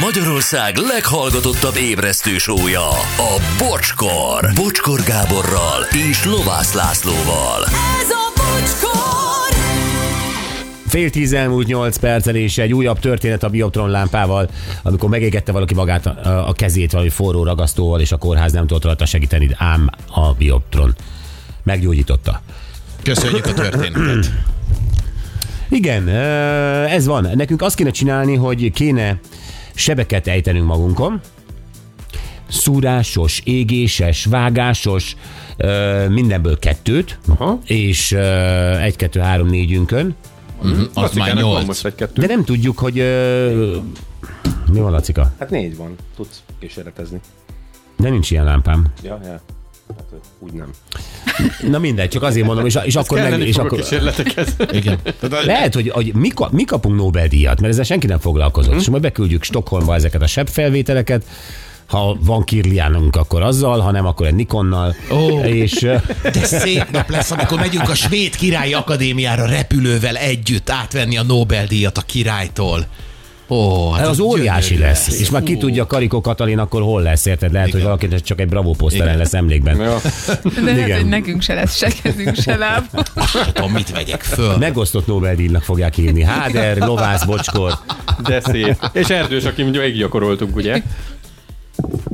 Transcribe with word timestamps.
Magyarország 0.00 0.76
leghallgatottabb 0.76 1.76
ébresztő 1.76 2.38
sója, 2.38 2.88
a 3.16 3.40
Bocskor. 3.58 4.52
Bocskor 4.54 5.00
Gáborral 5.02 5.82
és 6.10 6.24
Lovász 6.24 6.72
Lászlóval. 6.72 7.64
Ez 8.00 8.10
a 8.10 8.32
bocskor! 8.36 9.56
Fél 10.86 11.10
tíz 11.10 11.32
elmúlt 11.32 11.66
nyolc 11.66 11.96
perccel 11.96 12.34
és 12.34 12.58
egy 12.58 12.72
újabb 12.72 12.98
történet 12.98 13.42
a 13.42 13.48
bioptron 13.48 13.90
lámpával, 13.90 14.50
amikor 14.82 15.08
megégette 15.08 15.52
valaki 15.52 15.74
magát 15.74 16.06
a, 16.06 16.48
a 16.48 16.52
kezét 16.52 16.92
valami 16.92 17.10
forró 17.10 17.44
ragasztóval, 17.44 18.00
és 18.00 18.12
a 18.12 18.16
kórház 18.16 18.52
nem 18.52 18.66
tudott 18.66 18.84
rajta 18.84 19.06
segíteni, 19.06 19.50
ám 19.56 19.90
a 20.06 20.32
bioptron 20.32 20.94
meggyógyította. 21.62 22.42
Köszönjük 23.02 23.46
a 23.46 23.52
történetet. 23.52 24.30
Igen, 25.68 26.08
ez 26.88 27.06
van. 27.06 27.30
Nekünk 27.34 27.62
azt 27.62 27.76
kéne 27.76 27.90
csinálni, 27.90 28.34
hogy 28.34 28.72
kéne 28.72 29.20
sebeket 29.80 30.26
ejtenünk 30.26 30.66
magunkon, 30.66 31.20
szúrásos, 32.48 33.40
égéses, 33.44 34.24
vágásos, 34.24 35.16
ö, 35.56 36.08
mindenből 36.08 36.58
kettőt, 36.58 37.18
Aha. 37.28 37.58
és 37.64 38.12
ö, 38.12 38.18
egy, 38.76 38.96
kettő, 38.96 39.20
három, 39.20 39.46
négyünkön, 39.48 40.14
Az 40.94 41.12
már 41.14 41.34
nyolc. 41.34 41.66
most 41.66 41.84
egy 41.84 41.94
kettő. 41.94 42.20
de 42.20 42.26
nem 42.26 42.44
tudjuk, 42.44 42.78
hogy 42.78 42.98
ö, 42.98 43.76
mi 44.72 44.80
van, 44.80 44.90
Lacika? 44.92 45.32
Hát 45.38 45.50
négy 45.50 45.76
van. 45.76 45.94
Tudsz 46.16 46.42
kísérletezni. 46.58 47.20
De 47.96 48.08
nincs 48.10 48.30
ilyen 48.30 48.44
lámpám. 48.44 48.86
Ja, 49.02 49.20
ja. 49.24 49.40
Hát 49.96 50.04
úgy 50.38 50.52
nem. 50.52 50.70
Na 51.68 51.78
mindegy, 51.78 52.08
csak 52.08 52.22
azért 52.22 52.46
mondom, 52.46 52.66
és, 52.66 52.78
és 52.84 52.94
akkor 52.96 53.20
meg, 53.20 53.40
és 53.40 53.56
akkor, 53.56 53.78
kísérletekhez. 53.78 54.56
Igen. 54.72 54.98
Tehát, 55.20 55.44
lehet, 55.44 55.74
hogy, 55.74 55.88
hogy 55.90 56.14
mi, 56.14 56.28
mi 56.50 56.64
kapunk 56.64 56.96
Nobel-díjat, 56.96 57.60
mert 57.60 57.72
ezzel 57.72 57.84
senki 57.84 58.06
nem 58.06 58.18
foglalkozott, 58.18 58.70
Mhm. 58.70 58.80
és 58.80 58.88
majd 58.88 59.02
beküldjük 59.02 59.42
Stockholmba 59.44 59.94
ezeket 59.94 60.22
a 60.22 60.26
sebfelvételeket, 60.26 61.24
ha 61.86 62.16
van 62.20 62.44
Kirliánunk, 62.44 63.16
akkor 63.16 63.42
azzal, 63.42 63.80
ha 63.80 63.90
nem, 63.90 64.06
akkor 64.06 64.26
egy 64.26 64.34
Nikonnal. 64.34 64.94
Ó. 65.12 65.40
És 65.40 65.72
de 66.22 66.44
szép 66.44 66.90
nap 66.92 67.10
lesz, 67.10 67.30
amikor 67.30 67.58
megyünk 67.58 67.88
a 67.88 67.94
Svéd 67.94 68.36
Királyi 68.36 68.72
Akadémiára 68.74 69.46
repülővel 69.46 70.16
együtt 70.16 70.70
átvenni 70.70 71.16
a 71.16 71.22
Nobel-díjat 71.22 71.98
a 71.98 72.02
királytól. 72.06 72.86
Ó, 73.50 73.90
hát 73.90 74.06
az 74.06 74.20
óriási 74.20 74.68
gyönyörű 74.74 74.88
lesz. 74.88 75.20
És 75.20 75.30
már 75.30 75.42
ki 75.42 75.56
tudja, 75.56 75.86
Karikó 75.86 76.20
Katalin 76.20 76.58
akkor 76.58 76.82
hol 76.82 77.02
lesz, 77.02 77.26
érted? 77.26 77.52
Lehet, 77.52 77.70
hogy 77.70 77.80
Igen. 77.80 77.98
valaki 77.98 78.22
csak 78.22 78.40
egy 78.40 78.48
bravo 78.48 78.72
poszteren 78.72 79.16
lesz 79.16 79.34
emlékben. 79.34 79.76
Ja. 79.76 80.00
De 80.54 80.60
lehet, 80.62 80.86
Igen. 80.86 81.00
hogy 81.00 81.08
nekünk 81.08 81.42
se 81.42 81.54
lesz 81.54 81.76
se 81.76 81.90
kezünk, 82.02 82.34
se 82.34 82.56
láb. 82.56 82.84
Azt 83.14 83.30
sem 83.30 83.52
tudom, 83.52 83.72
mit 83.72 83.90
vegyek 83.90 84.22
föl. 84.22 84.56
Megosztott 84.56 85.06
Nobel-díjnak 85.06 85.62
fogják 85.62 85.94
hívni. 85.94 86.22
Háder, 86.22 86.76
Lovász, 86.78 87.24
Bocskor. 87.24 87.78
De 88.22 88.40
szép. 88.40 88.90
És 88.92 89.08
erdős, 89.08 89.44
aki 89.44 89.62
mondja, 89.62 89.86
így 89.86 89.96
gyakoroltunk, 89.96 90.56
ugye? 90.56 90.82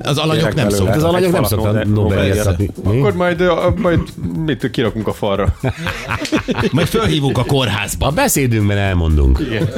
Az 0.07 0.19
alanyok 0.19 0.55
nem 0.55 0.69
szoktak. 0.69 0.97
Az 0.97 1.03
alanyok 1.03 1.33
nem 1.33 1.45
szoktak 1.45 1.85
Nobel-? 1.95 2.57
Akkor 2.85 3.15
majd, 3.15 3.43
majd 3.77 4.01
mit 4.45 4.71
kirakunk 4.71 5.07
a 5.07 5.13
falra. 5.13 5.55
Majd 6.73 6.87
fölhívunk 6.87 7.39
a 7.39 7.45
kórházba. 7.45 8.07
A 8.07 8.11
beszédünkben 8.11 8.77
elmondunk. 8.77 9.39
Igen. 9.39 9.69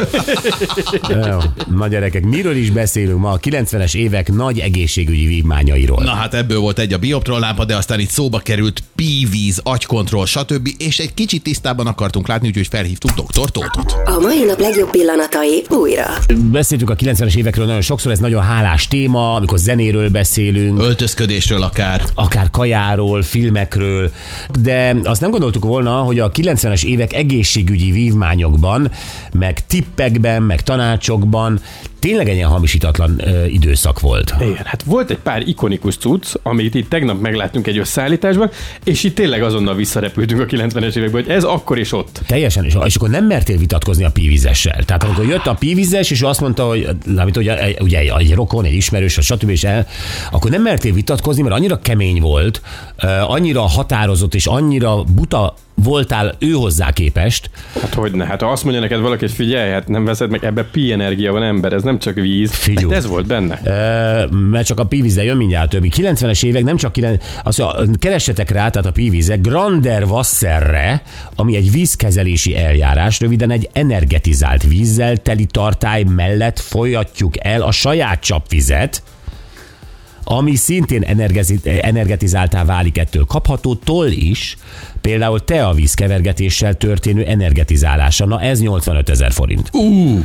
Na 1.76 1.88
gyerekek, 1.88 2.24
miről 2.24 2.56
is 2.56 2.70
beszélünk 2.70 3.18
ma? 3.18 3.30
A 3.30 3.38
90-es 3.38 3.94
évek 3.94 4.32
nagy 4.32 4.58
egészségügyi 4.58 5.26
vívmányairól. 5.26 6.02
Na 6.02 6.10
hát 6.10 6.34
ebből 6.34 6.58
volt 6.58 6.78
egy 6.78 6.92
a 6.92 6.98
bioptron 6.98 7.40
lámpa, 7.40 7.64
de 7.64 7.76
aztán 7.76 8.00
itt 8.00 8.10
szóba 8.10 8.38
került 8.38 8.82
pívíz, 8.94 9.60
agykontroll, 9.64 10.26
stb. 10.26 10.68
És 10.78 10.98
egy 10.98 11.14
kicsit 11.14 11.42
tisztában 11.42 11.86
akartunk 11.86 12.28
látni, 12.28 12.48
úgyhogy 12.48 12.66
felhívtuk 12.66 13.10
doktor 13.10 13.50
Tótot. 13.50 13.96
A 14.04 14.20
mai 14.20 14.44
nap 14.44 14.60
legjobb 14.60 14.90
pillanatai 14.90 15.64
újra. 15.68 16.06
Beszéltünk 16.50 16.90
a 16.90 16.94
90-es 16.94 17.36
évekről 17.36 17.66
nagyon 17.66 17.80
sokszor, 17.80 18.12
ez 18.12 18.18
nagyon 18.18 18.42
hálás 18.42 18.88
téma, 18.88 19.34
amikor 19.34 19.58
zenéről 19.58 20.08
beszélünk, 20.18 20.82
Öltözködésről 20.82 21.62
akár. 21.62 22.02
akár 22.14 22.50
kajáról, 22.50 23.22
filmekről, 23.22 24.10
de 24.60 24.96
azt 25.04 25.20
nem 25.20 25.30
gondoltuk 25.30 25.64
volna, 25.64 25.90
hogy 25.90 26.18
a 26.18 26.30
90-es 26.30 26.84
évek 26.84 27.12
egészségügyi 27.12 27.90
vívmányokban, 27.90 28.90
meg 29.32 29.66
tippekben, 29.66 30.42
meg 30.42 30.62
tanácsokban 30.62 31.60
tényleg 31.98 32.28
ilyen 32.34 32.48
hamisítatlan 32.48 33.20
ö, 33.28 33.44
időszak 33.44 34.00
volt. 34.00 34.34
Igen, 34.40 34.64
hát 34.64 34.82
volt 34.82 35.10
egy 35.10 35.18
pár 35.18 35.42
ikonikus 35.48 35.96
cucc, 35.96 36.34
amit 36.42 36.74
itt 36.74 36.88
tegnap 36.88 37.20
megláttunk 37.20 37.66
egy 37.66 37.78
összeállításban, 37.78 38.50
és 38.84 39.04
itt 39.04 39.14
tényleg 39.14 39.42
azonnal 39.42 39.74
visszarepültünk 39.74 40.40
a 40.40 40.44
90-es 40.44 40.96
években, 40.96 41.22
hogy 41.22 41.28
ez 41.32 41.44
akkor 41.44 41.78
és 41.78 41.92
ott. 41.92 42.20
Teljesen, 42.26 42.64
és, 42.64 42.76
és 42.84 42.96
akkor 42.96 43.08
nem 43.10 43.24
mertél 43.26 43.58
vitatkozni 43.58 44.04
a 44.04 44.10
pívizessel. 44.10 44.84
Tehát 44.84 45.04
amikor 45.04 45.26
jött 45.26 45.46
a 45.46 45.54
pívizes, 45.54 46.10
és 46.10 46.20
azt 46.22 46.40
mondta, 46.40 46.64
hogy 46.66 46.88
amit 47.16 47.36
ugye, 47.36 47.62
egy- 47.62 47.80
ugye 47.80 47.98
egy, 47.98 48.34
rokon, 48.34 48.64
egy 48.64 48.72
ismerős, 48.74 49.14
vagy 49.14 49.24
stb. 49.24 49.48
És 49.50 49.64
el, 49.64 49.86
akkor 50.30 50.50
nem 50.50 50.62
mertél 50.62 50.92
vitatkozni, 50.92 51.42
mert 51.42 51.54
annyira 51.54 51.78
kemény 51.80 52.20
volt, 52.20 52.62
annyira 53.26 53.60
határozott, 53.60 54.34
és 54.34 54.46
annyira 54.46 55.02
buta 55.02 55.54
voltál 55.82 56.34
ő 56.38 56.50
hozzá 56.50 56.90
képest, 56.90 57.50
Hát 57.80 57.94
hogy 57.94 58.12
ne? 58.12 58.24
Hát 58.24 58.40
ha 58.40 58.50
azt 58.50 58.62
mondja 58.62 58.82
neked 58.82 59.00
valaki, 59.00 59.20
hogy 59.20 59.34
figyelj, 59.34 59.70
hát 59.70 59.88
nem 59.88 60.04
veszed 60.04 60.30
meg, 60.30 60.44
ebbe 60.44 60.64
pi 60.64 60.92
energia 60.92 61.32
van 61.32 61.42
ember, 61.42 61.72
ez 61.72 61.82
nem 61.82 61.98
csak 61.98 62.14
víz. 62.14 62.52
Figyú. 62.52 62.88
Hát 62.88 62.98
ez 62.98 63.06
volt 63.06 63.26
benne. 63.26 63.60
Ö, 63.64 64.26
mert 64.34 64.66
csak 64.66 64.80
a 64.80 64.84
pívízzel 64.84 65.24
jön 65.24 65.36
mindjárt 65.36 65.70
többi. 65.70 65.92
90-es 65.96 66.44
évek 66.44 66.64
nem 66.64 66.76
csak 66.76 66.92
9, 66.92 67.24
azt 67.44 67.58
mondja, 67.58 67.98
keressetek 67.98 68.50
rá, 68.50 68.68
tehát 68.68 68.88
a 68.88 68.92
pívíze 68.92 69.36
Grander 69.36 70.04
Wasserre, 70.04 71.02
ami 71.34 71.56
egy 71.56 71.70
vízkezelési 71.70 72.56
eljárás, 72.56 73.20
röviden 73.20 73.50
egy 73.50 73.68
energetizált 73.72 74.62
vízzel 74.62 75.16
teli 75.16 75.44
tartály 75.44 76.02
mellett 76.02 76.58
folyatjuk 76.58 77.44
el 77.44 77.62
a 77.62 77.70
saját 77.70 78.20
csapvizet, 78.20 79.02
ami 80.30 80.54
szintén 80.54 81.02
energetizáltá 81.80 82.64
válik 82.64 82.98
ettől 82.98 83.24
kaphatótól 83.24 84.06
is, 84.06 84.56
például 85.00 85.44
teavíz 85.44 85.94
kevergetéssel 85.94 86.74
történő 86.74 87.24
energetizálása. 87.24 88.26
Na 88.26 88.40
ez 88.40 88.60
85 88.60 89.08
ezer 89.08 89.32
forint. 89.32 89.68
Ú, 89.72 90.24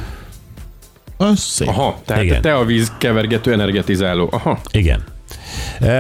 az 1.17 1.39
szép. 1.39 1.67
Aha, 1.67 2.01
tehát 2.05 2.23
Igen. 2.23 2.41
te 2.41 2.55
a 2.55 2.65
víz 2.65 2.91
kevergető 2.97 3.51
energetizáló. 3.51 4.29
Aha. 4.31 4.59
Igen. 4.71 5.03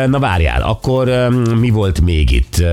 Na 0.07 0.19
várjál, 0.19 0.61
akkor 0.61 1.29
mi 1.59 1.69
volt 1.69 2.01
még 2.01 2.31
itt? 2.31 2.63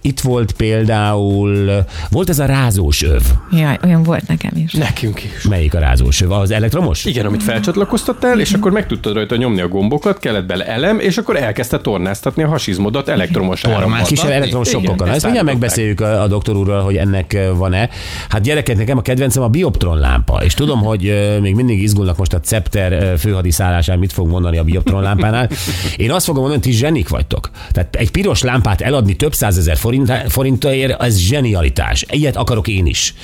Itt 0.00 0.20
volt 0.20 0.52
például, 0.52 1.84
volt 2.10 2.28
ez 2.28 2.38
a 2.38 2.44
rázós 2.44 3.02
öv. 3.02 3.22
Jaj, 3.52 3.78
olyan 3.84 4.02
volt 4.02 4.28
nekem 4.28 4.52
is. 4.54 4.72
Nekünk 4.72 5.24
is. 5.24 5.42
Melyik 5.48 5.74
a 5.74 5.78
rázós 5.78 6.20
öv? 6.20 6.30
Az 6.32 6.50
elektromos? 6.50 7.04
Igen, 7.04 7.26
amit 7.26 7.42
felcsatlakoztattál, 7.42 8.40
és 8.40 8.52
akkor 8.52 8.72
meg 8.72 8.86
tudtad 8.86 9.14
rajta 9.14 9.36
nyomni 9.36 9.60
a 9.60 9.68
gombokat, 9.68 10.18
kellett 10.18 10.46
bele 10.46 10.66
elem, 10.66 11.00
és 11.00 11.16
akkor 11.16 11.36
elkezdte 11.36 11.78
tornáztatni 11.78 12.42
a 12.42 12.48
hasizmodat 12.48 13.08
elektromos. 13.08 13.60
Tormás. 13.60 14.08
Kisebb 14.08 14.30
elektromos 14.30 14.68
sokkokkal. 14.68 15.08
ezt 15.08 15.22
mindjárt 15.22 15.46
megbeszéljük 15.46 16.00
a, 16.00 16.22
a 16.22 16.26
doktor 16.26 16.56
úrral, 16.56 16.82
hogy 16.82 16.96
ennek 16.96 17.38
van-e. 17.54 17.88
Hát 18.28 18.40
gyerekek, 18.40 18.76
nekem 18.76 18.98
a 18.98 19.02
kedvencem 19.02 19.42
a 19.42 19.48
bioptron 19.48 19.98
lámpa, 19.98 20.40
és 20.44 20.54
tudom, 20.54 20.80
hogy 20.80 21.36
még 21.40 21.54
mindig 21.54 21.82
izgulnak 21.82 22.16
most 22.16 22.32
a 22.32 22.40
Scepter 22.44 23.18
főhadiszállásán, 23.18 23.98
mit 23.98 24.12
fog 24.12 24.28
mondani 24.28 24.58
a 24.58 24.64
bioptron 24.64 25.02
lámpánál. 25.02 25.48
Én 25.96 26.10
azt 26.16 26.24
fogom 26.26 26.42
mondani, 26.42 26.62
hogy 26.62 26.72
ti 26.72 26.78
zsenik 26.78 27.08
vagytok. 27.08 27.50
Tehát 27.72 27.96
egy 27.96 28.10
piros 28.10 28.42
lámpát 28.42 28.80
eladni 28.80 29.16
több 29.16 29.34
százezer 29.34 29.76
forint, 29.76 30.12
forintért, 30.28 31.02
ez 31.02 31.16
zsenialitás. 31.16 32.04
Ilyet 32.10 32.36
akarok 32.36 32.68
én 32.68 32.86
is. 32.86 33.14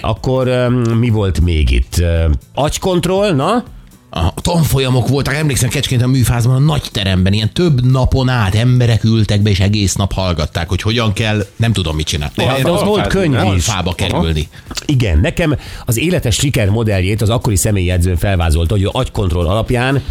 Akkor 0.00 0.68
mi 0.98 1.08
volt 1.08 1.40
még 1.40 1.70
itt? 1.70 2.02
Agykontroll, 2.54 3.34
na? 3.34 3.64
A 4.14 4.34
tanfolyamok 4.34 5.08
voltak, 5.08 5.34
emlékszem 5.34 5.68
Kecskén 5.68 6.02
a 6.02 6.06
műfázban, 6.06 6.54
a 6.54 6.58
nagy 6.58 6.82
teremben, 6.92 7.32
ilyen 7.32 7.52
több 7.52 7.90
napon 7.90 8.28
át 8.28 8.54
emberek 8.54 9.04
ültek 9.04 9.40
be, 9.40 9.50
és 9.50 9.60
egész 9.60 9.94
nap 9.94 10.12
hallgatták, 10.12 10.68
hogy 10.68 10.82
hogyan 10.82 11.12
kell, 11.12 11.46
nem 11.56 11.72
tudom 11.72 11.96
mit 11.96 12.06
csinálni. 12.06 12.34
De 12.36 12.42
az 12.42 12.64
alfázni, 12.64 12.86
volt 12.86 13.06
könyv 13.06 13.32
nem? 13.32 13.44
is. 13.44 13.50
Alfába 13.50 13.92
kerülni. 13.92 14.48
Igen, 14.86 15.20
nekem 15.20 15.58
az 15.84 15.98
életes 15.98 16.34
siker 16.34 16.68
modelljét 16.68 17.22
az 17.22 17.28
akkori 17.28 17.56
személyjegyzőn 17.56 18.16
felvázolta, 18.16 18.74
hogy 18.74 18.82
ő 18.82 18.88
agykontroll 18.92 19.46
alapján 19.46 20.02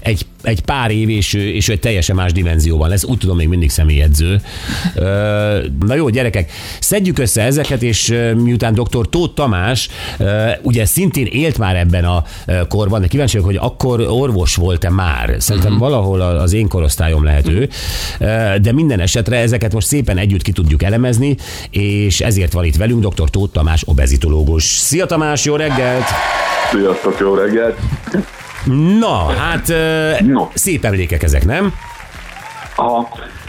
egy, 0.00 0.26
egy 0.42 0.60
pár 0.60 0.90
év, 0.90 1.08
és 1.08 1.34
ő, 1.34 1.48
és 1.48 1.68
ő 1.68 1.72
egy 1.72 1.80
teljesen 1.80 2.16
más 2.16 2.32
dimenzióban 2.32 2.88
lesz. 2.88 3.04
Úgy 3.04 3.18
tudom, 3.18 3.36
még 3.36 3.48
mindig 3.48 3.70
személyedző. 3.70 4.40
Na 5.86 5.94
jó, 5.94 6.08
gyerekek, 6.08 6.52
szedjük 6.80 7.18
össze 7.18 7.42
ezeket, 7.42 7.82
és 7.82 8.14
miután 8.36 8.74
dr. 8.74 9.08
Tóth 9.10 9.34
Tamás 9.34 9.88
ugye 10.62 10.84
szintén 10.86 11.26
élt 11.26 11.58
már 11.58 11.76
ebben 11.76 12.04
a 12.04 12.24
korban, 12.68 13.00
de 13.00 13.06
kíváncsi 13.06 13.38
vagyok, 13.38 13.60
hogy 13.62 13.70
akkor 13.70 14.00
orvos 14.00 14.54
volt-e 14.54 14.90
már. 14.90 15.34
Szerintem 15.38 15.78
valahol 15.78 16.20
a- 16.20 16.40
az 16.42 16.52
én 16.52 16.68
korosztályom 16.68 17.24
lehet 17.24 17.48
ő. 17.48 17.68
Ö, 18.18 18.54
De 18.62 18.72
minden 18.72 19.00
esetre 19.00 19.36
ezeket 19.36 19.72
most 19.72 19.86
szépen 19.86 20.18
együtt 20.18 20.42
ki 20.42 20.52
tudjuk 20.52 20.82
elemezni, 20.82 21.36
és 21.70 22.20
ezért 22.20 22.52
van 22.52 22.64
itt 22.64 22.76
velünk 22.76 23.06
dr. 23.06 23.30
Tóth 23.30 23.52
Tamás, 23.52 23.82
obezitológus. 23.86 24.64
Szia 24.64 25.06
Tamás, 25.06 25.44
jó 25.44 25.56
reggelt! 25.56 26.04
Sziasztok, 26.72 27.16
jó 27.20 27.34
reggelt! 27.34 27.78
Na, 28.98 29.26
hát 29.26 29.72
No. 30.26 30.48
szép 30.54 30.84
emlékek 30.84 31.22
ezek, 31.22 31.44
nem? 31.44 31.74
Ha 32.76 33.08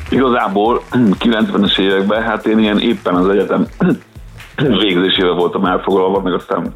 igazából 0.09 0.81
90-es 1.19 1.79
években, 1.79 2.23
hát 2.23 2.45
én 2.45 2.59
ilyen 2.59 2.79
éppen 2.79 3.15
az 3.15 3.29
egyetem 3.29 3.67
végzésével 4.55 5.33
voltam 5.33 5.65
elfoglalva, 5.65 6.21
meg 6.21 6.33
aztán 6.33 6.73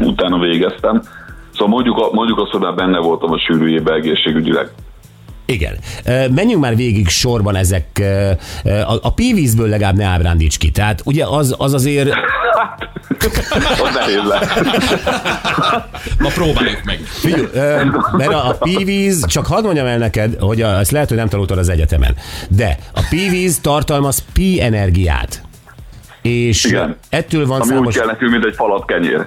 utána 0.00 0.38
végeztem. 0.38 1.02
Szóval 1.52 1.68
mondjuk, 1.68 2.12
mondjuk 2.12 2.38
azt, 2.38 2.50
hogy 2.50 2.60
már 2.60 2.74
benne 2.74 2.98
voltam 2.98 3.32
a 3.32 3.38
sűrűjébe 3.38 3.94
egészségügyileg. 3.94 4.70
Igen. 5.46 5.78
Menjünk 6.34 6.62
már 6.62 6.76
végig 6.76 7.08
sorban 7.08 7.56
ezek. 7.56 8.02
A, 8.64 8.94
a 9.02 9.12
pívízből 9.14 9.68
legalább 9.68 9.96
ne 9.96 10.04
ábrándíts 10.04 10.58
ki. 10.58 10.70
Tehát 10.70 11.00
ugye 11.04 11.24
az, 11.26 11.54
az 11.58 11.74
azért 11.74 12.14
Az 13.82 13.94
nehéz 13.94 14.22
lesz. 14.28 14.48
Ma 16.18 16.28
próbáljuk 16.28 16.82
meg. 16.84 16.98
Figyelj, 17.04 17.48
ö, 17.52 17.84
mert 18.12 18.32
a, 18.32 18.48
a 18.48 18.52
pívíz, 18.54 19.26
csak 19.26 19.46
hadd 19.46 19.64
mondjam 19.64 19.86
el 19.86 19.98
neked, 19.98 20.36
hogy 20.40 20.62
a, 20.62 20.78
ezt 20.78 20.90
lehet, 20.90 21.08
hogy 21.08 21.16
nem 21.16 21.28
tanultad 21.28 21.58
az 21.58 21.68
egyetemen, 21.68 22.16
de 22.48 22.78
a 22.94 23.00
pívíz 23.10 23.58
tartalmaz 23.60 24.24
pi 24.32 24.62
energiát. 24.62 25.42
És 26.22 26.64
Igen. 26.64 26.96
ettől 27.08 27.46
van 27.46 27.60
Ami 27.60 27.70
úgy 27.70 27.76
számos... 27.76 27.94
kell 27.94 28.06
nekünk, 28.06 28.30
mint 28.30 28.44
egy 28.44 28.54
falat 28.54 28.84
kenyér. 28.84 29.26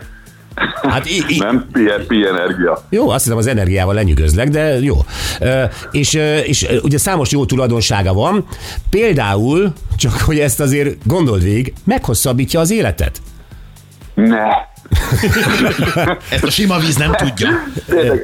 Hát 0.81 1.05
i, 1.05 1.23
i, 1.27 1.37
Nem 1.37 1.67
pi, 1.71 1.81
pi 2.07 2.25
energia. 2.25 2.85
Jó, 2.89 3.09
azt 3.09 3.23
hiszem 3.23 3.37
az 3.37 3.47
energiával 3.47 3.93
lenyűgözlek, 3.93 4.49
de 4.49 4.79
jó. 4.79 4.95
Ö, 5.39 5.63
és, 5.91 6.13
és 6.45 6.67
ugye 6.81 6.97
számos 6.97 7.31
jó 7.31 7.45
tulajdonsága 7.45 8.13
van. 8.13 8.47
Például, 8.89 9.73
csak 9.97 10.11
hogy 10.11 10.39
ezt 10.39 10.59
azért 10.59 10.95
gondold 11.03 11.43
végig, 11.43 11.73
meghosszabbítja 11.83 12.59
az 12.59 12.71
életet. 12.71 13.21
Ne. 14.17 14.45
Ezt 16.35 16.43
a 16.43 16.49
sima 16.49 16.77
víz 16.77 16.95
nem 16.95 17.11
tudja. 17.11 17.49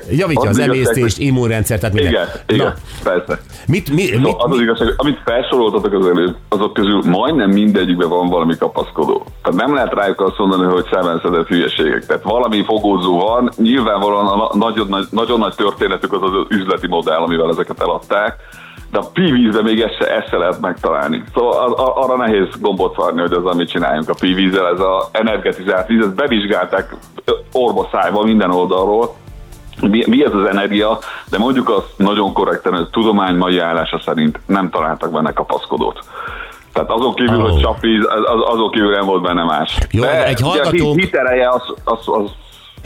Javítja 0.09 0.49
az 0.49 0.57
Az 0.57 0.59
emésztést, 0.59 1.17
immunrendszert, 1.19 1.79
tehát 1.79 1.95
minden. 1.95 2.11
Igen, 2.11 2.27
igen, 2.47 2.65
Na, 2.65 2.73
persze. 3.03 3.41
mit, 3.67 3.89
mi, 3.89 4.09
mit, 4.11 4.21
No, 4.21 4.29
az 4.37 4.51
az 4.51 4.59
igazság, 4.59 4.93
amit 4.97 5.21
felsoroltatok 5.25 5.93
az 5.93 6.07
előtt, 6.07 6.37
azok 6.49 6.73
közül 6.73 7.01
majdnem 7.05 7.49
mindegyikben 7.49 8.09
van 8.09 8.29
valami 8.29 8.57
kapaszkodó. 8.57 9.25
Tehát 9.43 9.59
nem 9.59 9.73
lehet 9.75 9.93
rájuk 9.93 10.21
azt 10.21 10.37
mondani, 10.37 10.71
hogy 10.71 10.85
szemenszedett 10.91 11.47
hülyeségek. 11.47 12.05
Tehát 12.05 12.23
valami 12.23 12.63
fogózó 12.63 13.19
van, 13.19 13.51
nyilvánvalóan 13.57 14.27
a 14.27 14.35
na- 14.35 14.65
nagyon, 14.67 14.87
nagy, 14.87 15.05
nagyon 15.09 15.39
nagy 15.39 15.55
történetük 15.55 16.13
az 16.13 16.21
az 16.21 16.45
üzleti 16.49 16.87
modell, 16.87 17.19
amivel 17.21 17.49
ezeket 17.49 17.81
eladták, 17.81 18.35
de 18.93 18.99
a 18.99 19.09
pívízben 19.13 19.63
még 19.63 19.81
ezt 19.81 19.95
se, 19.99 20.15
ezt 20.15 20.27
se 20.29 20.37
lehet 20.37 20.59
megtalálni. 20.61 21.23
Szóval 21.33 21.63
ar- 21.63 21.79
ar- 21.79 21.97
arra 21.97 22.15
nehéz 22.17 22.47
gombot 22.59 22.95
varni, 22.95 23.21
hogy 23.21 23.33
az, 23.33 23.45
amit 23.45 23.69
csináljunk 23.69 24.09
a 24.09 24.13
pívízzel, 24.19 24.67
ez 24.67 24.79
a 24.79 25.09
energetizált 25.11 25.87
víz, 25.87 26.01
ezt 26.01 26.15
bevizsgálták 26.15 26.95
ö, 27.25 27.31
orba 27.51 27.87
szájba 27.91 28.23
minden 28.23 28.51
oldalról, 28.51 29.15
mi, 29.81 30.03
mi 30.07 30.25
ez 30.25 30.33
az 30.33 30.45
energia, 30.45 30.97
de 31.29 31.37
mondjuk 31.37 31.69
azt 31.69 31.93
nagyon 31.97 32.33
korrekten, 32.33 32.71
hogy 32.73 32.81
a 32.81 32.89
tudomány 32.91 33.35
mai 33.35 33.59
állása 33.59 33.99
szerint 34.05 34.39
nem 34.45 34.69
találtak 34.69 35.11
benne 35.11 35.31
kapaszkodót. 35.33 35.99
Tehát 36.73 36.89
azon 36.91 37.13
kívül, 37.13 37.41
Oh. 37.43 37.49
hogy 37.51 37.61
csapvíz, 37.61 38.05
az, 38.05 38.35
az- 38.35 38.53
azon 38.53 38.71
kívül 38.71 38.91
nem 38.91 39.05
volt 39.05 39.21
benne 39.21 39.43
más. 39.43 39.77
Jó, 39.91 40.01
de 40.01 40.25
egy 40.25 40.41
a 40.43 40.45
hallgató- 40.45 40.93
hit, 40.93 41.03
hit 41.03 41.15
ereje 41.15 41.49
az, 41.49 41.73
az, 41.83 41.99
az 42.05 42.29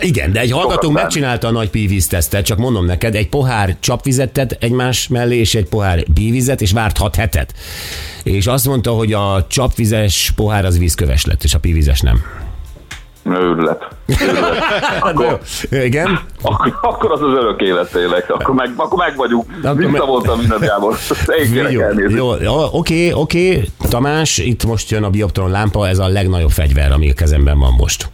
Igen, 0.01 0.31
de 0.31 0.39
egy 0.39 0.51
hallgatónk 0.51 0.93
megcsinálta 0.93 1.47
a 1.47 1.51
nagy 1.51 1.69
pívíz 1.69 2.07
tesztet, 2.07 2.45
csak 2.45 2.57
mondom 2.57 2.85
neked, 2.85 3.15
egy 3.15 3.29
pohár 3.29 3.75
csapvizet 3.79 4.29
tett 4.31 4.51
egymás 4.63 5.07
mellé, 5.07 5.35
és 5.37 5.55
egy 5.55 5.65
pohár 5.65 6.03
bívizet, 6.13 6.61
és 6.61 6.71
várt 6.71 6.97
hat 6.97 7.15
hetet. 7.15 7.53
És 8.23 8.47
azt 8.47 8.67
mondta, 8.67 8.91
hogy 8.91 9.13
a 9.13 9.45
csapvizes 9.49 10.31
pohár 10.35 10.65
az 10.65 10.77
vízköves 10.79 11.25
lett, 11.25 11.43
és 11.43 11.53
a 11.53 11.59
pívizes 11.59 12.01
nem. 12.01 12.21
őrület. 13.23 13.87
őrület. 14.05 14.53
akkor, 15.09 15.39
Igen? 15.69 16.19
akkor, 16.41 16.77
akkor 16.81 17.11
az 17.11 17.21
az 17.21 17.33
örök 17.33 17.61
élet 17.61 17.91
tényleg. 17.91 18.25
Akkor 18.27 18.55
meg, 18.55 18.73
akkor 18.75 18.97
meg 18.97 19.15
vagyunk. 19.15 19.45
Akkor 19.63 19.75
meg- 19.75 19.91
Visszavoltam 19.91 20.39
mindent, 20.39 20.61
Gábor. 20.61 20.97
Jó, 21.53 22.07
jó, 22.07 22.35
jó, 22.41 22.67
oké, 22.71 23.11
oké, 23.11 23.63
Tamás, 23.89 24.37
itt 24.37 24.65
most 24.65 24.89
jön 24.91 25.03
a 25.03 25.09
bioptron 25.09 25.49
lámpa, 25.51 25.87
ez 25.87 25.99
a 25.99 26.07
legnagyobb 26.07 26.51
fegyver, 26.51 26.91
ami 26.91 27.09
a 27.09 27.13
kezemben 27.13 27.59
van 27.59 27.73
most. 27.77 28.09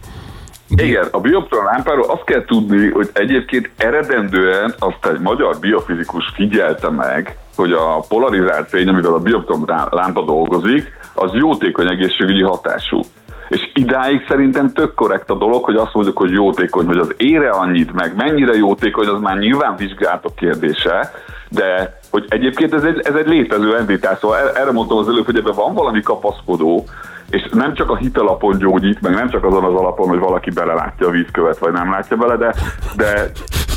Igen, 0.76 1.06
a 1.10 1.20
bioptron 1.20 1.64
lámpáról 1.64 2.10
azt 2.10 2.24
kell 2.24 2.44
tudni, 2.44 2.90
hogy 2.90 3.10
egyébként 3.12 3.70
eredendően 3.76 4.74
azt 4.78 5.06
egy 5.06 5.20
magyar 5.20 5.56
biofizikus 5.60 6.32
figyelte 6.34 6.90
meg, 6.90 7.36
hogy 7.56 7.72
a 7.72 8.04
polarizált 8.08 8.68
fény, 8.68 8.88
amivel 8.88 9.12
a 9.12 9.18
bioptron 9.18 9.64
lámpa 9.90 10.22
dolgozik, 10.22 10.92
az 11.14 11.30
jótékony 11.32 11.88
egészségügyi 11.88 12.42
hatású. 12.42 13.00
És 13.48 13.70
idáig 13.74 14.24
szerintem 14.28 14.72
tök 14.72 14.94
korrekt 14.94 15.30
a 15.30 15.34
dolog, 15.34 15.64
hogy 15.64 15.76
azt 15.76 15.94
mondjuk, 15.94 16.16
hogy 16.16 16.30
jótékony, 16.30 16.86
hogy 16.86 16.98
az 16.98 17.14
ére 17.16 17.50
annyit, 17.50 17.92
meg 17.92 18.16
mennyire 18.16 18.54
jótékony, 18.54 19.06
az 19.06 19.20
már 19.20 19.36
nyilván 19.36 19.76
vizsgálatok 19.76 20.34
kérdése, 20.34 21.12
de 21.48 21.98
hogy 22.14 22.24
egyébként 22.28 22.74
ez 22.74 22.82
egy, 22.82 23.00
ez 23.02 23.14
egy 23.14 23.26
létező 23.26 23.76
entitás, 23.76 24.18
szóval 24.20 24.36
er- 24.38 24.56
erre 24.56 24.72
mondtam 24.72 24.98
az 24.98 25.08
előbb, 25.08 25.24
hogy 25.24 25.36
ebben 25.36 25.54
van 25.54 25.74
valami 25.74 26.00
kapaszkodó, 26.02 26.84
és 27.30 27.42
nem 27.52 27.74
csak 27.74 27.90
a 27.90 27.96
hitalapon 27.96 28.58
gyógyít, 28.58 29.00
meg 29.00 29.14
nem 29.14 29.30
csak 29.30 29.44
azon 29.44 29.64
az 29.64 29.74
alapon, 29.74 30.08
hogy 30.08 30.18
valaki 30.18 30.50
belelátja 30.50 31.06
a 31.06 31.10
vízkövet, 31.10 31.58
vagy 31.58 31.72
nem 31.72 31.90
látja 31.90 32.16
bele, 32.16 32.36
de, 32.36 32.54
de 32.96 33.30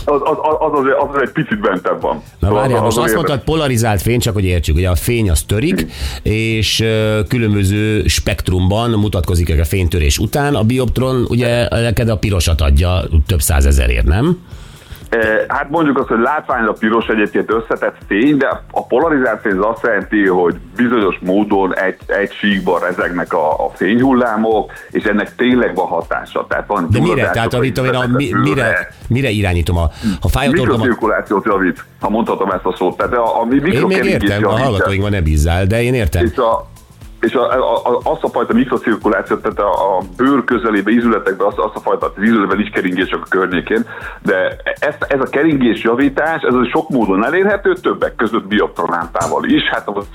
az, 0.06 0.22
az, 0.24 0.38
az, 0.60 0.80
azért, 0.80 0.98
az 0.98 1.22
egy 1.22 1.30
picit 1.30 1.60
bentebb 1.60 2.02
van. 2.02 2.16
Na 2.40 2.48
Szóval 2.48 2.62
várjál, 2.62 2.78
az- 2.78 2.84
most 2.84 2.98
az 2.98 3.04
azt 3.04 3.14
érde- 3.14 3.28
mondtad, 3.28 3.54
polarizált 3.54 4.02
fény, 4.02 4.20
csak 4.20 4.34
hogy 4.34 4.46
értsük, 4.46 4.76
ugye 4.76 4.90
a 4.90 4.96
fény 4.96 5.30
az 5.30 5.42
törik, 5.44 5.86
és 6.24 6.84
különböző 7.28 8.04
spektrumban 8.08 8.90
mutatkozik 8.90 9.60
a 9.60 9.66
fénytörés 9.66 10.18
után, 10.18 10.56
a 10.56 10.64
bioptron 10.64 11.26
ugye 11.30 11.68
neked 11.70 12.10
a 12.10 12.18
pirosat 12.18 12.62
adja 12.62 13.02
több 13.28 13.40
százezerért, 13.42 14.06
nem? 14.06 14.38
Eh, 15.10 15.46
Hát 15.48 15.70
mondjuk 15.70 15.98
azt, 15.98 16.08
hogy 16.08 16.20
látványra 16.20 16.72
piros 16.72 17.08
egyébként 17.08 17.52
összetett 17.52 17.96
fény, 18.08 18.38
de 18.38 18.62
a 18.72 18.86
polarizált 18.86 19.42
fény 19.42 19.58
az 19.58 19.66
azt 19.66 19.84
jelenti, 19.84 20.28
hogy 20.28 20.56
bizonyos 20.76 21.18
módon 21.22 21.76
egy, 21.76 21.98
egy 22.06 22.32
síkban 22.32 22.80
rezegnek 22.80 23.34
a, 23.34 23.66
a 23.66 23.70
fényhullámok, 23.76 24.72
és 24.92 25.04
ennek 25.04 25.36
tényleg 25.36 25.76
van 25.76 25.88
hatása. 25.88 26.46
Tehát 26.50 26.68
van 26.68 26.88
De 26.92 27.00
mire? 27.00 27.30
Tehát 27.30 27.54
a, 27.54 27.60
mi, 27.60 27.68
üzetek 27.68 27.96
a 27.96 28.08
mire, 28.38 28.88
mire 29.08 29.30
irányítom? 29.30 29.78
A, 29.78 29.90
ha 30.22 30.28
fáj 30.28 30.48
a 30.48 30.52
torkom, 30.52 30.68
Mikrocirkulációt 30.68 31.46
javít, 31.46 31.86
ha 32.00 32.10
mondhatom 32.10 32.50
ezt 32.50 32.66
a 32.66 32.76
szót. 32.78 32.98
Tehát 32.98 33.14
a, 33.14 33.42
a 33.42 33.46
mi 33.46 33.56
én 33.56 33.82
még 33.82 34.04
értem, 34.04 34.46
a 34.46 34.58
hallgatóinkban 34.58 35.12
ne 35.12 35.22
bízzál, 35.22 35.66
de 35.66 35.82
én 35.82 35.94
értem. 35.94 36.26
És, 36.26 36.38
a, 36.38 36.68
és 37.22 37.34
a, 37.34 37.52
a, 37.52 37.78
a, 37.86 38.00
azt 38.04 38.24
a 38.24 38.30
fajta 38.30 38.54
mikrocirkulációt, 38.54 39.42
tehát 39.42 39.60
a, 39.60 39.98
a 39.98 40.02
bőr 40.18 40.44
közelébe, 40.44 40.92
izületekbe, 40.92 41.46
azt, 41.46 41.58
azt 41.58 41.76
a 41.76 41.80
fajta, 41.80 42.14
az 42.16 42.24
izületben 42.24 42.60
is 42.60 42.70
keringés 42.70 43.08
csak 43.08 43.24
a 43.24 43.28
környékén, 43.30 43.86
de 44.22 44.58
ez, 44.80 44.96
ez 45.08 45.20
a 45.20 45.30
keringés 45.30 45.84
javítás, 45.84 46.42
ez 46.42 46.68
sok 46.70 46.90
módon 46.90 47.26
elérhető, 47.26 47.74
többek 47.74 48.16
között 48.16 48.48
bioptronántával 48.48 49.44
is. 49.44 49.64
Hát 49.64 49.88
az 49.88 50.06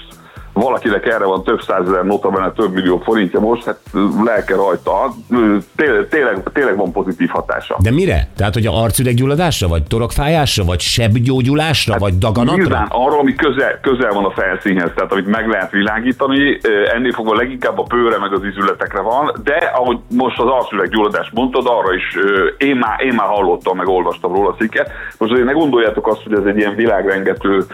valakinek 0.52 1.06
erre 1.06 1.24
van 1.24 1.42
több 1.42 1.62
százezer, 1.62 2.04
notabene 2.04 2.52
több 2.52 2.72
millió 2.72 2.98
forintja 2.98 3.40
most, 3.40 3.64
hát 3.64 3.78
lelke 4.24 4.54
rajta, 4.54 5.12
tényleg, 5.76 6.08
tényleg, 6.08 6.42
tényleg 6.52 6.76
van 6.76 6.92
pozitív 6.92 7.28
hatása. 7.28 7.76
De 7.78 7.90
mire? 7.90 8.28
Tehát, 8.36 8.54
hogy 8.54 8.66
a 8.66 8.82
arcüreggyulladásra, 8.82 9.68
vagy 9.68 9.82
torokfájásra, 9.82 10.64
vagy 10.64 10.80
sebgyógyulásra, 10.80 11.98
vagy 11.98 12.18
daganatra? 12.18 12.56
Nyilván 12.56 12.86
arról, 12.90 13.18
ami 13.18 13.34
közel, 13.34 13.80
közel 13.80 14.12
van 14.12 14.24
a 14.24 14.30
felszínhez, 14.30 14.90
tehát 14.94 15.12
amit 15.12 15.26
meg 15.26 15.48
lehet 15.48 15.70
világítani, 15.70 16.58
ennél 16.94 17.12
fogva 17.12 17.34
leginkább 17.34 17.78
a 17.78 17.82
bőre 17.82 18.18
meg 18.18 18.32
az 18.32 18.44
izületekre 18.44 19.00
van, 19.00 19.40
de 19.44 19.70
ahogy 19.74 19.98
most 20.10 20.38
az 20.38 20.48
arcüveg 20.48 20.88
gyulladást 20.88 21.32
mondtad, 21.32 21.66
arra 21.66 21.94
is 21.94 22.16
én 22.58 22.76
már, 22.76 23.00
én 23.00 23.14
már 23.14 23.28
hallottam, 23.28 23.76
meg 23.76 23.88
olvastam 23.88 24.32
róla 24.32 24.54
cikket. 24.58 24.90
Most 25.18 25.32
azért 25.32 25.46
ne 25.46 25.52
gondoljátok 25.52 26.06
azt, 26.06 26.22
hogy 26.22 26.32
ez 26.32 26.44
egy 26.44 26.56
ilyen 26.56 26.74
világrengető 26.74 27.64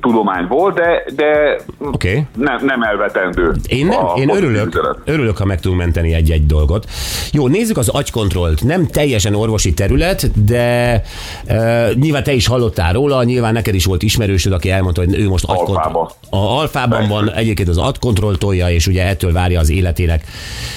tudomány 0.00 0.46
volt, 0.46 0.74
de, 0.74 1.04
de. 1.16 1.60
Okay. 1.92 2.26
nem, 2.36 2.64
nem 2.64 2.82
elvetendő. 2.82 3.54
Én 3.66 3.86
nem, 3.86 4.04
a 4.04 4.14
én 4.16 4.30
örülök, 4.30 4.66
üzenet. 4.66 4.96
örülök, 5.04 5.36
ha 5.36 5.44
meg 5.44 5.60
tudunk 5.60 5.80
menteni 5.80 6.14
egy-egy 6.14 6.46
dolgot. 6.46 6.86
Jó, 7.32 7.48
nézzük 7.48 7.76
az 7.76 7.88
agykontrollt. 7.88 8.64
Nem 8.64 8.86
teljesen 8.86 9.34
orvosi 9.34 9.74
terület, 9.74 10.44
de 10.44 11.02
e, 11.46 11.88
nyilván 11.94 12.22
te 12.22 12.32
is 12.32 12.46
hallottál 12.46 12.92
róla, 12.92 13.24
nyilván 13.24 13.52
neked 13.52 13.74
is 13.74 13.84
volt 13.84 14.02
ismerősöd, 14.02 14.52
aki 14.52 14.70
elmondta, 14.70 15.00
hogy 15.04 15.18
ő 15.18 15.28
most 15.28 15.44
agykontroll. 15.44 16.08
A 16.30 16.36
alfában 16.36 17.08
van 17.08 17.32
egyébként 17.32 17.68
az 17.68 17.78
agykontroll 17.78 18.36
tolja, 18.36 18.70
és 18.70 18.86
ugye 18.86 19.06
ettől 19.06 19.32
várja 19.32 19.60
az 19.60 19.70
életének 19.70 20.24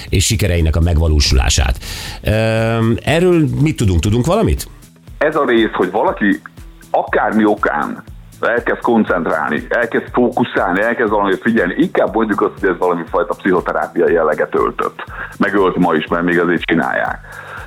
és 0.10 0.26
sikereinek 0.26 0.76
a 0.76 0.82
megvalósulását. 0.82 1.78
E, 2.22 2.32
erről 3.04 3.48
mit 3.62 3.76
tudunk? 3.76 4.00
Tudunk 4.00 4.26
valamit? 4.26 4.68
ez 5.24 5.36
a 5.36 5.46
rész, 5.46 5.72
hogy 5.74 5.92
valaki 5.92 6.42
akármi 6.92 7.46
okán 7.46 8.04
elkezd 8.44 8.82
koncentrálni, 8.82 9.66
elkezd 9.70 10.06
fókuszálni, 10.14 10.82
elkezd 10.82 11.12
valamit 11.12 11.42
figyelni, 11.42 11.74
inkább 11.78 12.16
mondjuk 12.16 12.42
azt, 12.42 12.60
hogy 12.60 12.70
ez 12.70 12.78
valami 12.78 13.04
fajta 13.10 13.34
pszichoterápia 13.34 14.10
jelleget 14.10 14.56
öltött. 14.56 15.04
Megölt 15.38 15.76
ma 15.76 15.94
is, 15.94 16.08
mert 16.08 16.24
még 16.24 16.40
azért 16.40 16.62
csinálják. 16.62 17.20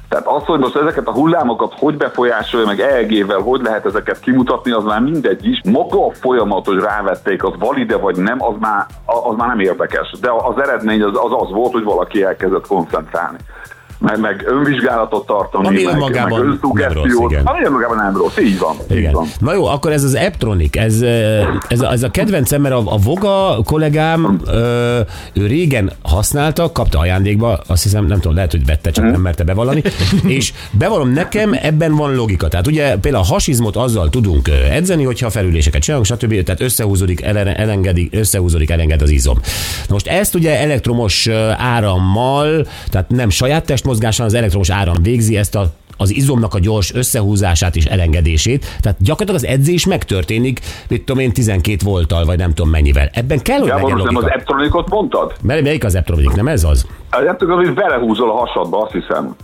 Tehát 0.08 0.26
az, 0.26 0.44
hogy 0.44 0.58
most 0.58 0.76
ezeket 0.76 1.06
a 1.06 1.12
hullámokat 1.12 1.74
hogy 1.78 1.96
befolyásolja, 1.96 2.66
meg 2.66 2.80
EEG-vel 2.80 3.38
hogy 3.38 3.60
lehet 3.62 3.86
ezeket 3.86 4.20
kimutatni, 4.20 4.70
az 4.70 4.84
már 4.84 5.00
mindegy 5.00 5.46
is. 5.46 5.60
Maga 5.70 6.06
a 6.06 6.12
folyamat, 6.12 6.66
hogy 6.66 6.78
rávették, 6.78 7.44
az 7.44 7.52
valide 7.58 7.96
vagy 7.96 8.16
nem, 8.16 8.42
az 8.42 8.54
már, 8.58 8.86
az 9.04 9.36
már 9.36 9.48
nem 9.48 9.60
érdekes. 9.60 10.10
De 10.20 10.30
az 10.30 10.62
eredmény 10.62 11.02
az 11.02 11.18
az, 11.22 11.32
az 11.32 11.50
volt, 11.50 11.72
hogy 11.72 11.84
valaki 11.84 12.22
elkezdett 12.22 12.66
koncentrálni. 12.66 13.38
Meg, 13.98 14.20
meg 14.20 14.44
önvizsgálatot 14.46 15.26
tartani, 15.26 15.66
Ami 15.66 15.82
meg, 15.82 15.94
önmagában 15.94 16.38
meg 16.38 16.48
önszuggesziót. 16.48 17.34
Ami 17.44 17.64
önmagában 17.64 17.96
nem 17.96 18.16
rossz, 18.16 18.38
így 18.38 18.58
van. 18.58 18.76
Így 18.90 18.96
Igen. 18.96 19.12
van. 19.12 19.26
Na 19.38 19.54
jó, 19.54 19.66
akkor 19.66 19.92
ez 19.92 20.04
az 20.04 20.14
Eptronic, 20.14 20.76
ez, 20.76 21.02
ez, 21.68 21.80
a, 21.80 21.92
ez 21.92 22.02
a 22.02 22.10
kedvencem, 22.10 22.60
mert 22.60 22.74
a, 22.74 22.82
a 22.84 22.96
Voga 22.96 23.58
kollégám, 23.64 24.40
ő 25.32 25.46
régen 25.46 25.92
használta, 26.02 26.72
kapta 26.72 26.98
ajándékba, 26.98 27.60
azt 27.66 27.82
hiszem, 27.82 28.06
nem 28.06 28.20
tudom, 28.20 28.34
lehet, 28.34 28.50
hogy 28.50 28.66
vette, 28.66 28.90
csak 28.90 29.04
nem 29.10 29.20
merte 29.20 29.44
bevallani, 29.44 29.82
és 30.26 30.52
bevallom 30.70 31.12
nekem, 31.12 31.58
ebben 31.62 31.94
van 31.94 32.14
logika. 32.14 32.48
Tehát 32.48 32.66
ugye 32.66 32.96
például 32.96 33.24
a 33.24 33.26
hasizmot 33.26 33.76
azzal 33.76 34.08
tudunk 34.08 34.50
edzeni, 34.70 35.04
hogyha 35.04 35.30
felüléseket 35.30 35.82
csinálunk, 35.82 36.06
stb. 36.06 36.42
Tehát 36.42 36.60
összehúzódik, 36.60 37.22
ele- 37.22 37.58
elengedi, 37.58 38.08
összehúzódik, 38.12 38.70
elenged 38.70 39.02
az 39.02 39.10
izom. 39.10 39.38
Na 39.88 39.92
most 39.92 40.06
ezt 40.06 40.34
ugye 40.34 40.60
elektromos 40.60 41.26
árammal, 41.56 42.66
tehát 42.90 43.08
nem 43.08 43.30
saját 43.30 43.64
testmozgással, 43.86 44.26
az 44.26 44.34
elektromos 44.34 44.70
áram 44.70 44.94
végzi 45.02 45.36
ezt 45.36 45.54
a 45.54 45.64
az 45.98 46.10
izomnak 46.10 46.54
a 46.54 46.58
gyors 46.58 46.94
összehúzását 46.94 47.76
és 47.76 47.84
elengedését. 47.84 48.66
Tehát 48.80 48.98
gyakorlatilag 49.02 49.42
az 49.42 49.58
edzés 49.58 49.86
megtörténik, 49.86 50.60
mit 50.88 51.04
tudom 51.04 51.22
én, 51.22 51.32
12 51.32 51.76
volttal, 51.84 52.24
vagy 52.24 52.38
nem 52.38 52.54
tudom 52.54 52.70
mennyivel. 52.70 53.08
Ebben 53.12 53.42
kell, 53.42 53.58
hogy 53.58 53.68
Gábor, 53.68 53.90
legyen 53.90 54.04
nem 54.04 54.16
az. 54.16 54.30
Eptronikot 54.30 54.88
mondtad? 54.88 55.34
Mely- 55.42 55.62
Melyik 55.62 55.84
az 55.84 55.94
Eptronik, 55.94 56.34
nem 56.34 56.48
ez 56.48 56.64
az? 56.64 56.86
Az 57.10 57.26
Eptronik, 57.26 57.66
amit 57.66 57.74
belehúzol 57.74 58.30
a 58.30 58.34
hasadba, 58.34 58.82
azt 58.82 58.92
hiszem. 58.92 59.36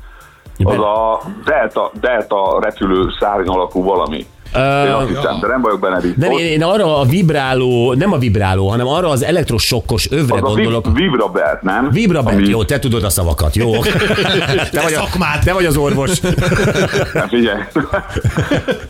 Az 0.63 0.79
a 0.79 1.21
delta, 1.45 1.91
delta 2.01 2.59
repülő 2.61 3.05
szárny 3.21 3.49
alakú 3.49 3.83
valami. 3.83 4.27
Én 4.55 4.93
azt 4.93 5.09
hiszem, 5.09 5.39
de 5.41 5.47
nem 5.47 5.61
vagyok 5.61 5.81
benne 5.81 6.01
biztos. 6.01 6.23
Nem, 6.23 6.31
én, 6.31 6.47
én 6.47 6.63
arra 6.63 6.99
a 7.01 7.05
vibráló, 7.05 7.95
nem 7.95 8.13
a 8.13 8.19
vibráló, 8.19 8.69
hanem 8.69 8.87
arra 8.87 9.09
az 9.09 9.23
elektrosokkos 9.25 10.11
övre 10.11 10.35
az 10.35 10.43
a 10.43 10.45
gondolok. 10.47 10.85
vib- 10.85 10.97
Vibrabelt, 10.97 11.63
nem? 11.63 11.91
Vibrabelt, 11.91 12.37
Ami- 12.37 12.49
jó, 12.49 12.65
te 12.65 12.79
tudod 12.79 13.05
a 13.05 13.11
szavakat, 13.11 13.57
jó. 13.57 13.71
Te 14.73 14.81
vagy, 14.83 14.93
a, 14.93 15.01
szakmád. 15.01 15.45
te 15.45 15.53
vagy 15.53 15.65
az 15.65 15.77
orvos. 15.77 16.21
Hát 17.15 17.29
Figyelj. 17.29 17.61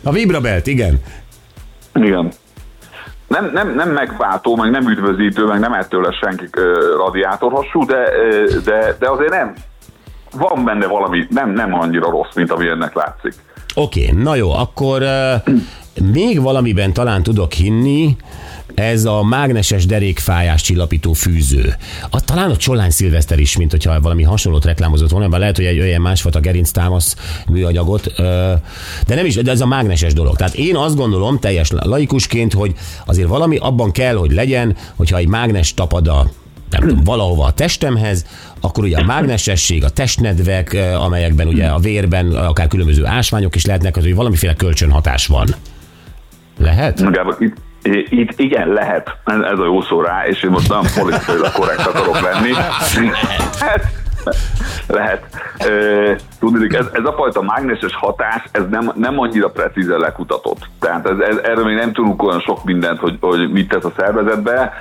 A 0.03 0.11
Vibrabelt, 0.11 0.67
igen. 0.67 0.99
Igen. 1.93 2.31
Nem, 3.27 3.51
nem, 3.53 3.73
nem 3.75 3.89
megváltó, 3.89 4.55
meg 4.55 4.71
nem 4.71 4.89
üdvözítő, 4.89 5.45
meg 5.45 5.59
nem 5.59 5.73
ettől 5.73 6.01
lesz 6.01 6.17
senki 6.21 6.49
radiátorhassú, 6.97 7.85
de, 7.85 8.03
de, 8.65 8.95
de 8.99 9.09
azért 9.09 9.29
nem. 9.31 9.53
Van 10.37 10.63
benne 10.65 10.87
valami, 10.87 11.25
nem, 11.29 11.49
nem 11.51 11.73
annyira 11.73 12.09
rossz, 12.09 12.33
mint 12.35 12.51
ami 12.51 12.67
ennek 12.67 12.93
látszik. 12.95 13.33
Oké, 13.73 14.09
okay, 14.09 14.23
na 14.23 14.35
jó, 14.35 14.51
akkor 14.51 15.01
uh, 15.01 15.53
még 16.11 16.41
valamiben 16.41 16.93
talán 16.93 17.23
tudok 17.23 17.51
hinni, 17.51 18.15
ez 18.73 19.05
a 19.05 19.23
mágneses 19.23 19.85
derékfájás 19.85 20.61
csillapító 20.61 21.13
fűző. 21.13 21.75
A, 22.09 22.21
talán 22.21 22.49
a 22.49 22.57
Csollány 22.57 22.89
Szilveszter 22.89 23.39
is, 23.39 23.57
mint 23.57 23.71
hogyha 23.71 24.01
valami 24.01 24.23
hasonlót 24.23 24.65
reklámozott 24.65 25.09
volna, 25.09 25.29
bár 25.29 25.39
lehet, 25.39 25.55
hogy 25.55 25.65
egy 25.65 25.79
olyan 25.79 26.01
másfajta 26.01 26.39
gerinctámasz 26.39 27.15
műanyagot, 27.47 28.11
ö, 28.17 28.53
de 29.07 29.15
nem 29.15 29.25
is, 29.25 29.35
de 29.35 29.51
ez 29.51 29.61
a 29.61 29.65
mágneses 29.65 30.13
dolog. 30.13 30.35
Tehát 30.35 30.53
én 30.53 30.75
azt 30.75 30.95
gondolom 30.95 31.39
teljes 31.39 31.71
laikusként, 31.71 32.53
hogy 32.53 32.73
azért 33.05 33.27
valami 33.27 33.57
abban 33.57 33.91
kell, 33.91 34.15
hogy 34.15 34.31
legyen, 34.31 34.75
hogyha 34.95 35.17
egy 35.17 35.27
mágnes 35.27 35.73
tapad 35.73 36.07
a 36.07 36.31
nem 36.79 36.87
tudom, 36.87 37.03
valahova 37.03 37.45
a 37.45 37.51
testemhez, 37.51 38.25
akkor 38.61 38.83
ugye 38.83 38.97
a 38.97 39.03
mágnesesség, 39.03 39.83
a 39.83 39.89
testnedvek, 39.89 40.73
ö, 40.73 40.93
amelyekben 40.93 41.47
ugye 41.47 41.67
a 41.67 41.79
vérben 41.79 42.31
akár 42.31 42.67
különböző 42.67 43.05
ásványok 43.05 43.55
is 43.55 43.65
lehetnek, 43.65 43.97
az, 43.97 44.03
hogy 44.03 44.15
valamiféle 44.15 44.53
kölcsönhatás 44.53 45.27
van. 45.27 45.47
Lehet? 46.59 47.11
Gábor, 47.11 47.37
itt, 47.39 47.55
itt 48.09 48.39
igen, 48.39 48.67
lehet. 48.67 49.17
Ez, 49.25 49.59
a 49.59 49.65
jó 49.65 49.81
szó 49.81 50.01
rá, 50.01 50.27
és 50.27 50.43
én 50.43 50.49
most 50.49 50.69
nem 50.69 50.81
politikailag 50.95 51.51
korrekt 51.51 51.85
akarok 51.85 52.21
lenni. 52.21 52.53
Hát, 53.59 54.02
lehet. 54.87 55.23
Tudni, 56.39 56.77
ez, 56.77 56.85
ez 56.91 57.05
a 57.05 57.13
fajta 57.13 57.41
mágneses 57.41 57.95
hatás, 57.95 58.43
ez 58.51 58.63
nem, 58.69 58.91
nem 58.95 59.19
annyira 59.19 59.49
precízen 59.49 59.99
lekutatott. 59.99 60.59
Tehát 60.79 61.09
ez, 61.09 61.17
ez, 61.19 61.37
erről 61.43 61.65
még 61.65 61.75
nem 61.75 61.93
tudunk 61.93 62.23
olyan 62.23 62.39
sok 62.39 62.63
mindent, 62.63 62.99
hogy, 62.99 63.17
hogy 63.21 63.51
mit 63.51 63.69
tesz 63.69 63.83
a 63.83 63.91
szervezetbe. 63.97 64.73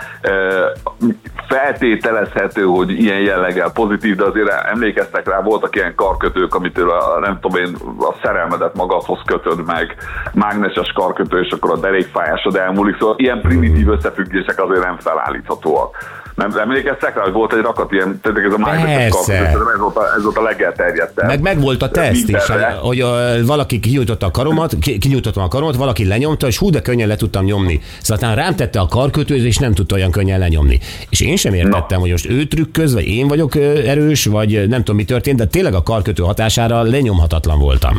Feltételezhető, 1.48 2.62
hogy 2.62 2.90
ilyen 2.90 3.20
jelleggel 3.20 3.70
pozitív, 3.70 4.16
de 4.16 4.24
azért 4.24 4.50
emlékeztek 4.50 5.28
rá, 5.28 5.40
voltak 5.40 5.76
ilyen 5.76 5.94
karkötők, 5.94 6.54
amitől 6.54 6.90
a, 6.90 7.18
nem 7.20 7.38
tudom 7.40 7.64
én, 7.64 7.76
a 7.98 8.14
szerelmedet 8.22 8.74
magadhoz 8.74 9.18
kötöd 9.26 9.64
meg, 9.66 9.96
mágneses 10.32 10.92
karkötő, 10.92 11.40
és 11.40 11.50
akkor 11.50 11.70
a 11.70 11.80
derékfájásod 11.80 12.56
elmúlik. 12.56 12.96
Szóval 12.98 13.14
ilyen 13.18 13.40
primitív 13.40 13.88
összefüggések 13.88 14.62
azért 14.62 14.84
nem 14.84 14.96
felállíthatóak. 14.98 15.96
Nem 16.34 16.52
emlékeztek 16.58 17.14
rá, 17.14 17.22
hogy 17.22 17.32
volt 17.32 17.52
egy 17.52 17.60
rakat 17.60 17.92
ilyen, 17.92 18.20
tehát 18.22 18.38
ez 18.38 18.52
a 18.52 18.56
karkötő, 18.62 19.32
ez 19.72 19.78
volt 19.78 19.96
a, 19.96 20.02
ez 20.16 20.22
volt 20.22 20.36
a 20.36 20.42
legelterjedtebb. 20.42 21.26
Meg 21.26 21.40
megvolt 21.40 21.82
a 21.82 21.90
teszt 21.90 22.28
is, 22.28 22.42
hogy 22.80 23.00
a, 23.00 23.16
valaki 23.46 23.80
kinyújtotta 23.80 24.26
a 24.26 24.30
karomat, 24.30 24.74
ki- 24.80 24.98
kinyújtottam 24.98 25.42
a 25.42 25.48
karomat, 25.48 25.76
valaki 25.76 26.06
lenyomta, 26.06 26.46
és 26.46 26.58
hú, 26.58 26.70
de 26.70 26.80
könnyen 26.80 27.08
le 27.08 27.16
tudtam 27.16 27.44
nyomni. 27.44 27.80
Szóval 28.02 28.34
rám 28.34 28.56
tette 28.56 28.80
a 28.80 28.86
karkötőt, 28.86 29.44
és 29.44 29.56
nem 29.56 29.72
tudta 29.72 29.94
olyan 29.94 30.10
könnyen 30.10 30.38
lenyomni. 30.38 30.78
És 31.08 31.20
én 31.20 31.36
sem 31.36 31.54
értettem, 31.54 32.00
hogy 32.00 32.10
most 32.10 32.30
ő 32.30 32.44
trükköz, 32.44 32.94
vagy 32.94 33.06
én 33.06 33.28
vagyok 33.28 33.54
erős, 33.86 34.24
vagy 34.24 34.68
nem 34.68 34.78
tudom, 34.78 34.96
mi 34.96 35.04
történt, 35.04 35.38
de 35.38 35.46
tényleg 35.46 35.74
a 35.74 35.82
karkötő 35.82 36.22
hatására 36.22 36.82
lenyomhatatlan 36.82 37.58
voltam. 37.58 37.96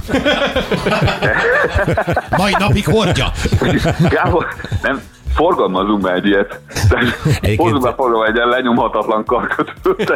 Mai 2.37 2.51
napig 2.59 2.85
hordja. 2.85 3.31
Gábor, 4.09 4.45
nem, 4.81 5.01
forgalmazunk 5.33 6.01
be 6.01 6.13
egy 6.13 6.25
ilyet. 6.25 6.59
Hozzunk 7.57 7.81
be 7.83 7.93
forgalom 7.93 8.23
egy 8.25 8.35
lenyomhatatlan 8.49 9.25
karkötőt. 9.25 10.13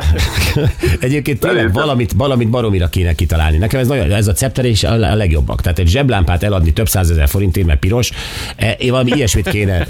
Egyébként 1.00 1.40
tényleg 1.40 1.74
valamit, 1.74 2.12
valamit 2.12 2.50
baromira 2.50 2.88
kéne 2.88 3.14
kitalálni. 3.14 3.58
Nekem 3.58 3.80
ez, 3.80 3.88
nagyon, 3.88 4.12
ez 4.12 4.28
a 4.28 4.34
Cepter 4.34 4.66
és 4.66 4.84
a, 4.84 4.96
legjobbak. 4.96 5.62
Tehát 5.62 5.80
egy 5.80 5.88
zseblámpát 5.88 6.44
eladni 6.44 6.74
több 6.74 6.88
százezer 6.88 7.28
forintért, 7.28 7.68
mert 7.68 7.80
piros. 7.80 8.12
E, 8.56 8.72
én 8.72 8.92
valami 8.92 9.12
ilyesmit 9.16 9.50
kéne, 9.50 9.88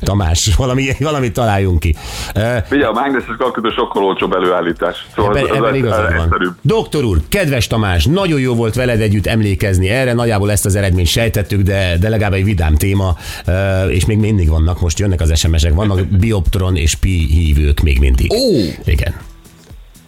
Tamás, 0.00 0.50
valami, 0.56 0.88
valamit 0.98 1.32
találjunk 1.32 1.80
ki. 1.80 1.94
E, 2.34 2.62
Figyelj, 2.68 2.88
a 2.88 2.92
mágneses 2.92 3.34
karkötő 3.38 3.68
sokkal 3.76 4.04
olcsóbb 4.04 4.32
előállítás. 4.32 5.06
Szóval 5.14 5.36
Ebben, 5.36 5.50
ez, 5.50 5.56
ebben 5.56 5.74
igazad 5.74 6.12
van. 6.12 6.22
egyszerűbb. 6.22 6.54
Doktor 6.62 7.04
úr, 7.04 7.18
kedves 7.28 7.66
Tamás, 7.66 8.04
nagyon 8.04 8.40
jó 8.40 8.54
volt 8.54 8.74
veled 8.74 9.00
együtt 9.00 9.26
emlékezni 9.26 9.88
erre, 9.88 10.12
nagyjából 10.12 10.50
ezt 10.50 10.66
az 10.66 10.74
eredményt 10.74 11.08
sejtettük, 11.08 11.60
de, 11.60 11.96
de 12.00 12.08
legalább 12.08 12.32
egy 12.32 12.44
vidám 12.44 12.74
téma, 12.74 13.16
ö, 13.46 13.84
és 13.86 14.06
még 14.06 14.18
mindig 14.18 14.50
vannak, 14.66 14.80
most 14.80 14.98
jönnek 14.98 15.20
az 15.20 15.38
SMS-ek, 15.38 15.74
vannak 15.74 16.06
Bioptron 16.20 16.76
és 16.76 16.94
Pi 16.94 17.26
hívők 17.30 17.80
még 17.80 17.98
mindig. 17.98 18.32
Ó! 18.32 18.36
Igen. 18.84 19.14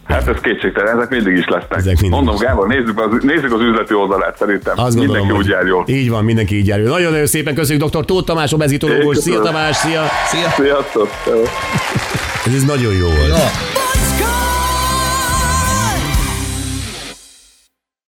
Hát 0.04 0.28
ez 0.28 0.36
kétségtelen, 0.42 0.96
ezek 0.96 1.10
mindig 1.10 1.36
is 1.36 1.46
lesznek. 1.46 1.78
Ezek 1.78 2.00
mindig 2.00 2.10
Mondom, 2.10 2.34
is. 2.34 2.40
Gábor, 2.40 2.66
nézzük 2.66 3.00
az, 3.00 3.22
nézzük 3.22 3.52
az 3.52 3.60
üzleti 3.60 3.94
oldalát 3.94 4.36
szerintem. 4.38 4.74
Azt 4.78 4.96
gondolom, 4.96 5.26
Mindenki 5.26 5.48
úgy 5.48 5.52
jár 5.52 5.66
jól. 5.66 5.84
Így 5.86 6.10
van, 6.10 6.24
mindenki 6.24 6.56
így 6.56 6.66
jár 6.66 6.78
jól. 6.78 6.88
Nagyon-nagyon 6.88 7.26
szépen 7.26 7.54
köszönjük 7.54 7.88
dr. 7.88 8.04
Tóth 8.04 8.26
Tamás, 8.26 8.52
obezitológus. 8.52 9.16
Szia. 9.16 9.40
Tamás, 9.40 9.76
szia! 9.76 10.02
Szia. 10.26 10.48
Sziasztok! 10.48 11.08
Ez, 12.46 12.54
ez 12.54 12.64
nagyon 12.64 12.92
jó 12.92 13.06
volt. 13.06 13.28
Ja. 13.28 13.77